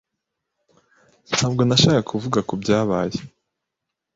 [1.35, 3.17] Ntabwo nashakaga kuvuga kubyabaye.